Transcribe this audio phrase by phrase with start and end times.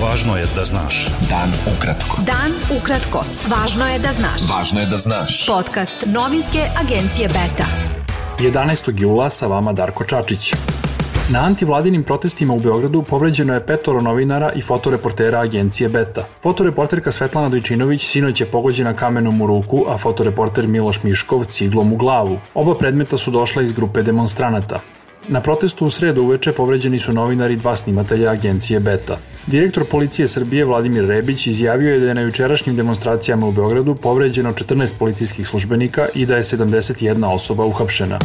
[0.00, 0.98] Važno je da znaš.
[1.28, 2.22] Dan ukratko.
[2.24, 3.20] Dan ukratko.
[3.52, 4.46] Važno je da znaš.
[4.48, 5.40] Važno je da znaš.
[5.46, 7.66] Podcast novinske agencije Beta.
[8.38, 8.92] 11.
[8.96, 10.54] jula sa vama Darko Čačić.
[11.32, 16.24] Na antivladinim protestima u Beogradu povređeno je petoro novinara i fotoreportera agencije Beta.
[16.42, 21.96] Fotoreporterka Svetlana Dojčinović sinoć je pogođena kamenom u ruku, a fotoreporter Miloš Miškov ciglom u
[21.96, 22.38] glavu.
[22.54, 24.80] Oba predmeta su došla iz grupe demonstranata.
[25.30, 29.18] Na protestu u sredu uveče povređeni su novinari dva snimatelja agencije Beta.
[29.46, 34.52] Direktor policije Srbije Vladimir Rebić izjavio je da je na jučerašnjim demonstracijama u Beogradu povređeno
[34.52, 38.18] 14 policijskih službenika i da je 71 osoba uhapšena.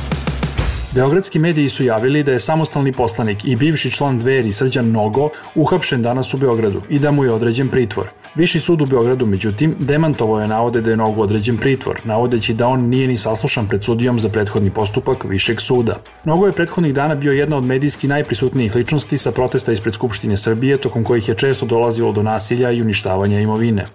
[0.95, 6.01] Beogradski mediji su javili da je samostalni poslanik i bivši član dveri Srđan Nogo uhapšen
[6.01, 8.09] danas u Beogradu i da mu je određen pritvor.
[8.35, 12.67] Viši sud u Beogradu, međutim, demantovao je navode da je Nogo određen pritvor, navodeći da
[12.67, 15.99] on nije ni saslušan pred sudijom za prethodni postupak Višeg suda.
[16.23, 20.77] Nogo je prethodnih dana bio jedna od medijski najprisutnijih ličnosti sa protesta ispred Skupštine Srbije,
[20.77, 23.85] tokom kojih je često dolazilo do nasilja i uništavanja imovine.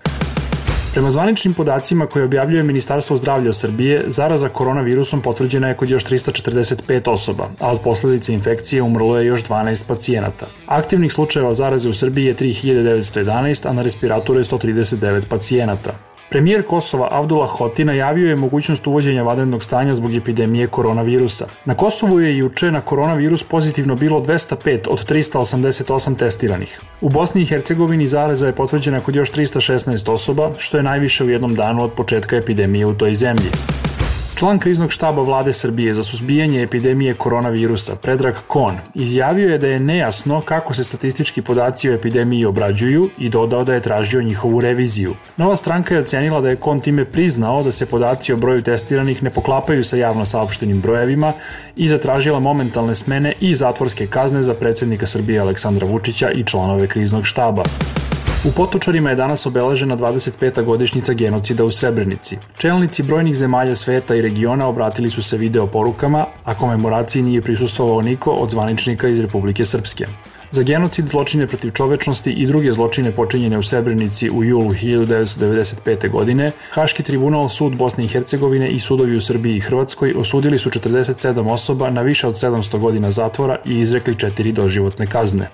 [0.95, 7.11] Prema zvaničnim podacima koje objavljuje Ministarstvo zdravlja Srbije, zaraza koronavirusom potvrđena je kod još 345
[7.11, 10.47] osoba, a od posledice infekcije umrlo je još 12 pacijenata.
[10.67, 16.10] Aktivnih slučajeva zaraze u Srbiji je 3911, a na respiratoru je 139 pacijenata.
[16.31, 21.47] Premijer Kosova Avdullah Hoti najavio je mogućnost uvođenja vanrednog stanja zbog epidemije koronavirusa.
[21.65, 26.81] Na Kosovu je juče na koronavirus pozitivno bilo 205 od 388 testiranih.
[27.01, 31.31] U Bosni i Hercegovini zaraza je potvrđena kod još 316 osoba, što je najviše u
[31.31, 33.51] jednom danu od početka epidemije u toj zemlji.
[34.41, 39.81] Član kriznog štaba vlade Srbije za suzbijanje epidemije koronavirusa, Predrag Kon, izjavio je da je
[39.81, 45.15] nejasno kako se statistički podaci o epidemiji obrađuju i dodao da je tražio njihovu reviziju.
[45.37, 49.23] Nova stranka je ocenila da je Kon time priznao da se podaci o broju testiranih
[49.23, 51.33] ne poklapaju sa javno saopštenim brojevima
[51.77, 57.27] i zatražila momentalne smene i zatvorske kazne za predsednika Srbije Aleksandra Vučića i članove kriznog
[57.27, 57.63] štaba.
[58.45, 60.65] U Potočarima je danas obeležena 25.
[60.65, 62.39] godišnjica genocida u Srebrenici.
[62.57, 68.03] Čelnici brojnih zemalja sveta i regiona obratili su se video porukama, a komemoraciji nije prisustvovao
[68.03, 70.07] niko od zvaničnika iz Republike Srpske.
[70.51, 76.11] Za genocid, zločine protiv čovečnosti i druge zločine počinjene u Srebrenici u julu 1995.
[76.11, 80.71] godine, Haški tribunal, sud Bosne i Hercegovine i sudovi u Srbiji i Hrvatskoj osudili su
[80.71, 85.51] 47 osoba na više od 700 godina zatvora i izrekli četiri doživotne kazne.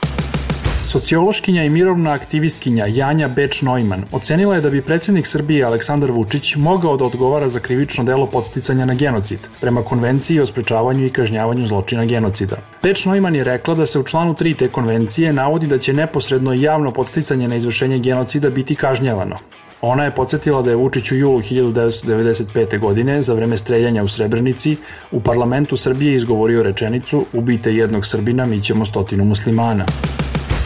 [0.89, 6.57] Sociološkinja i mirovna aktivistkinja Janja Beč Neumann ocenila je da bi predsednik Srbije Aleksandar Vučić
[6.57, 11.67] mogao da odgovara za krivično delo podsticanja na genocid, prema konvenciji o sprečavanju i kažnjavanju
[11.67, 12.57] zločina genocida.
[12.83, 16.53] Beč Neumann je rekla da se u članu 3 te konvencije navodi da će neposredno
[16.53, 19.39] javno podsticanje na izvršenje genocida biti kažnjavano.
[19.81, 22.79] Ona je podsjetila da je Vučić u julu 1995.
[22.79, 24.77] godine za vreme streljanja u Srebrenici
[25.11, 29.87] u parlamentu Srbije izgovorio rečenicu ubite jednog Srbina, mi ćemo stotinu muslimana.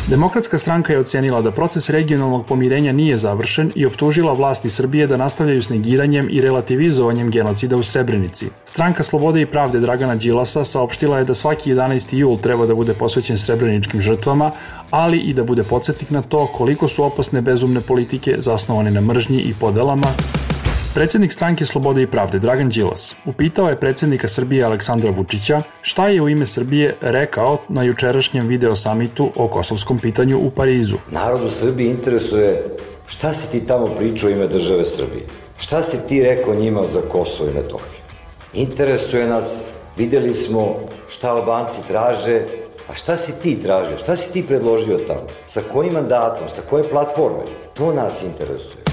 [0.09, 5.17] Demokratska stranka je ocenila da proces regionalnog pomirenja nije završen i optužila vlasti Srbije da
[5.17, 8.47] nastavljaju s negiranjem i relativizovanjem genocida u Srebrenici.
[8.65, 12.17] Stranka Slobode i pravde Dragana Đilasa saopštila je da svaki 11.
[12.17, 14.51] jul treba da bude posvećen srebreničkim žrtvama,
[14.91, 19.41] ali i da bude podsjetnik na to koliko su opasne bezumne politike zasnovane na mržnji
[19.41, 20.07] i podelama,
[20.95, 26.23] Predsednik stranke Slobode i pravde Dragan Đilas upitao je predsednika Srbije Aleksandra Vučića šta je
[26.23, 30.97] u ime Srbije rekao na jučerašnjem video samitu o kosovskom pitanju u Parizu.
[31.11, 35.27] Narod u Srbiji interesuje šta si ti tamo pričao u ime države Srbije.
[35.59, 38.01] Šta si ti rekao njima za Kosovo i Metohiju?
[38.55, 39.65] Interesuje nas,
[39.97, 40.77] videli smo
[41.09, 42.43] šta Albanci traže,
[42.89, 46.91] a šta si ti tražio, šta si ti predložio tamo, sa kojim mandatom, sa koje
[46.91, 48.90] platforme, to nas interesuje.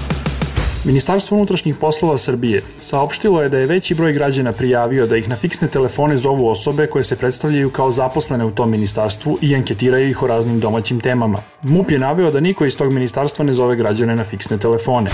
[0.84, 5.36] Ministarstvo unutrašnjih poslova Srbije saopštilo je da je veći broj građana prijavio da ih na
[5.36, 10.22] fiksne telefone zovu osobe koje se predstavljaju kao zaposlene u tom ministarstvu i anketiraju ih
[10.22, 11.38] o raznim domaćim temama.
[11.62, 15.10] MUP je naveo da niko iz tog ministarstva ne zove građane na fiksne telefone.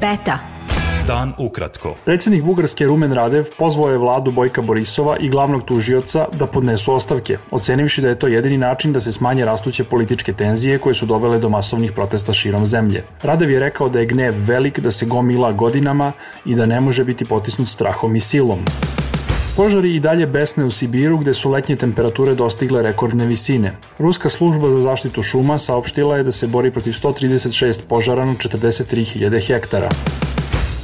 [0.00, 0.38] Beta.
[1.06, 1.94] Dan ukratko.
[2.04, 7.38] Predsednik Bugarske Rumen Radev pozvao je vladu Bojka Borisova i glavnog tužioca da podnesu ostavke,
[7.50, 11.38] ocenivši da je to jedini način da se smanje rastuće političke tenzije koje su dovele
[11.38, 13.04] do masovnih protesta širom zemlje.
[13.22, 16.12] Radev je rekao da je gnev velik, da se gomila godinama
[16.44, 18.64] i da ne može biti potisnut strahom i silom.
[19.56, 23.76] Požari i dalje besne u Sibiru gde su letnje temperature dostigle rekordne visine.
[23.98, 29.46] Ruska služba za zaštitu šuma saopštila je da se bori protiv 136 požara na 43.000
[29.46, 29.88] hektara.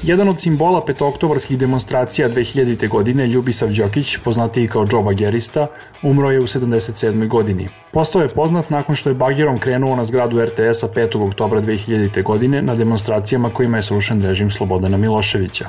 [0.08, 2.88] Jedan od simbola petooktobarskih demonstracija 2000.
[2.88, 5.66] godine, Ljubisav Đokić, poznatiji kao Joe Bagerista,
[6.02, 7.28] umro je u 77.
[7.28, 7.68] godini.
[7.92, 11.28] Postao je poznat nakon što je bagerom krenuo na zgradu RTS-a 5.
[11.28, 12.22] oktobra 2000.
[12.22, 15.66] godine na demonstracijama kojima je srušen režim Slobodana Miloševića.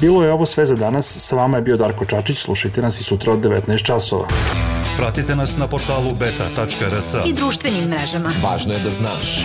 [0.00, 3.04] Bilo je ovo sve za danas, sa vama je bio Darko Čačić, slušajte nas i
[3.04, 4.28] sutra od 19 časova.
[4.96, 7.14] Pratite nas na portalu beta.rs.
[7.26, 8.32] i društvenim mrežama.
[8.42, 9.44] Važno je da znaš.